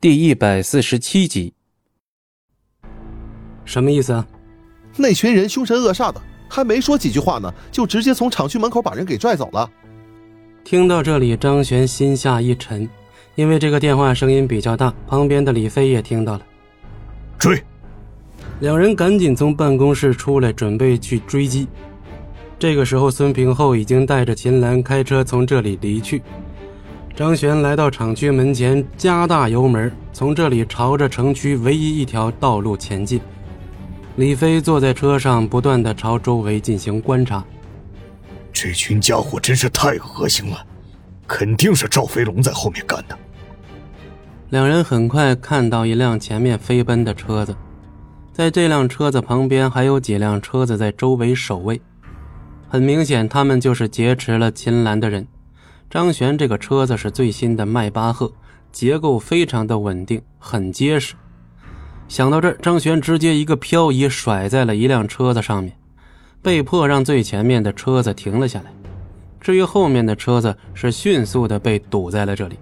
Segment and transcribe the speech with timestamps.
[0.00, 1.54] 第一百四十七集，
[3.64, 4.24] 什么意思啊？
[4.96, 9.68] 那群人凶神恶煞的，还没说几句话呢，就直接从厂区门口把人给拽走了。
[10.62, 12.88] 听到这里，张璇心下一沉，
[13.34, 16.46] 因为这个电话声音比较大，旁边的李飞也听到了。
[17.36, 17.60] 追！
[18.60, 21.66] 两人赶紧从办公室出来，准备去追击。
[22.56, 26.22] 这个时候，孙平厚已经带着秦岚开车从这里离去。
[27.18, 33.20] 张璇来到厂区门前，加大油门，从这里朝着城区唯一一条道路前进。
[34.14, 37.44] 李飞坐在车上，不断的朝周围进行观察。
[38.52, 40.64] 这群家伙真是太恶心了，
[41.26, 43.18] 肯定是赵飞龙在后面干的。
[44.50, 47.52] 两人很快看到一辆前面飞奔的车子，
[48.32, 51.80] 在这辆车子旁边还有几辆车子在周围守卫，
[52.68, 55.26] 很明显，他们就是劫持了秦岚的人。
[55.90, 58.30] 张璇这个车子是最新的迈巴赫，
[58.70, 61.14] 结构非常的稳定，很结实。
[62.08, 65.72] 想到这儿，张璇直接一个漂移甩在了一辆车子上面，
[66.42, 68.66] 被迫让最前面的车子停了下来。
[69.40, 72.58] 至于后面的车子，是迅速的被堵在了这里。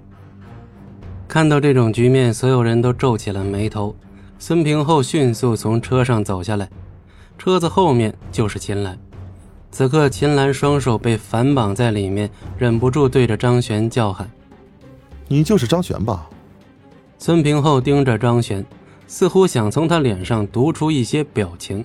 [1.27, 3.97] 看到这种局面，所有人都皱起了眉头。
[4.39, 6.69] 孙平厚迅速从车上走下来，
[7.36, 8.97] 车子后面就是秦岚。
[9.77, 14.27] 此刻，秦岚双手被反绑在里面，忍不住对着张璇叫喊
[15.29, 16.31] ：“你就是张璇吧？”
[17.21, 18.65] 孙平厚盯着张璇，
[19.07, 21.85] 似乎想从他脸上读出一些表情，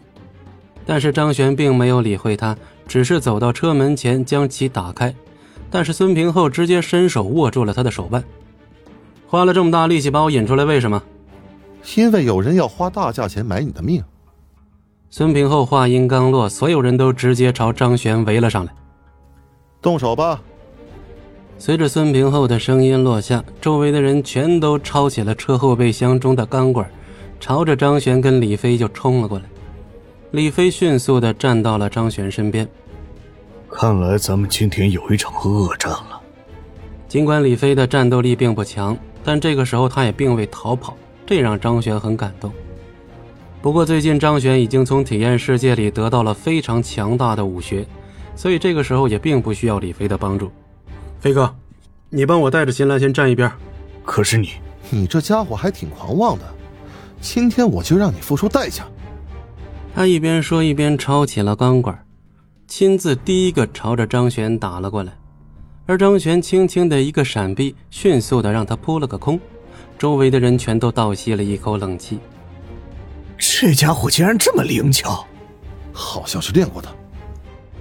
[0.85, 2.55] 但是张璇并没有理会他，
[2.87, 5.13] 只是走到车门前将其打开。
[5.69, 8.23] 但是孙平厚直接伸手握住了他的手腕，
[9.27, 11.03] 花了这么大力气把我引出来，为什么？
[11.97, 14.01] 因为有人要花大价钱买你的命。
[15.13, 18.71] 孙平后话音刚落，所有人都直接朝张璇围了上来。
[19.81, 20.41] 动手吧！
[21.57, 26.89] 随着孙平后的声音落下，周围的人全都抄起了车后备箱中的钢管，
[27.41, 29.43] 朝着张璇跟李飞就冲了过来。
[30.31, 32.65] 李飞迅速的站到了张璇身边。
[33.69, 36.21] 看来咱们今天有一场恶战了。
[37.09, 40.95] 尽管李飞的战斗力并不强，但这个时候他也并未逃跑，
[41.25, 42.49] 这让张璇很感动。
[43.61, 47.85] 不过最近张璇已经从体验世界里得到了非常强大的武学，
[48.35, 50.51] 所以这个时候也并不需要李飞的帮助。
[51.19, 51.53] 飞哥，
[52.09, 53.51] 你帮我带着秦岚先站一边。
[54.03, 54.49] 可是你，
[54.89, 56.45] 你这家伙还挺狂妄的，
[57.21, 58.83] 今天我就让你付出代价。
[59.93, 62.03] 他一边说一边抄起了钢管，
[62.67, 65.13] 亲自第一个朝着张璇打了过来，
[65.85, 69.39] 而张璇轻轻的一个闪避，迅速的让他扑了个空，
[69.99, 72.17] 周围的人全都倒吸了一口冷气。
[73.63, 75.23] 这家伙竟然这么灵巧，
[75.93, 76.89] 好像是练过的。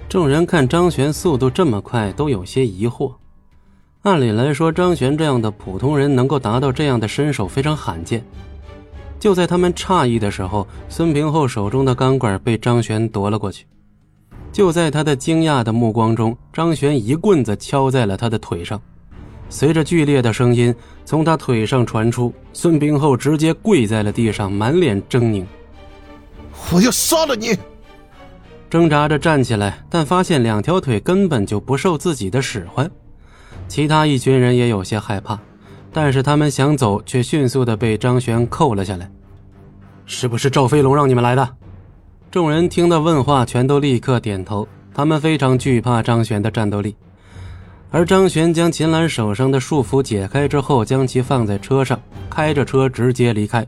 [0.07, 3.11] 众人看张璇速度这么快，都有些疑惑。
[4.03, 8.23] 按理来说，张璇这样的普通人能够达到这样的身手非常罕见。
[9.19, 13.65] 就在他们诧异的时候，孙平厚手中的钢管被张璇夺了过去。
[14.51, 18.79] 就在他的惊讶的目光中，张璇一棍子敲在了他的腿上，
[19.49, 20.75] 随着剧烈的声音
[21.05, 25.43] 从他腿上传出，孙平厚直接跪在了地上，满脸狰狞。
[26.73, 27.57] 我要杀了你！
[28.69, 32.89] 挣扎着站起来，但发现两条腿根本就不受自己的使唤。
[33.67, 35.37] 其他一群人也有些害怕，
[35.91, 39.09] 但是他们想走，却迅速的被张璇扣了下来。
[40.05, 41.49] 是不是赵飞龙让你们来的？
[42.29, 44.67] 众人听到问话，全都立刻点头。
[44.93, 46.95] 他们非常惧怕张璇的战斗力。
[47.91, 53.67] 而张璇将秦岚手上的束缚解开之后，将其放在车上，开着车直接离开。